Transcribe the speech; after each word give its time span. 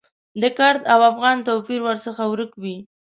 د 0.41 0.43
کرد 0.57 0.81
او 0.93 0.99
افغان 1.11 1.37
توپیر 1.47 1.79
ورڅخه 1.83 2.23
ورک 2.27 2.51
وي. 2.61 2.77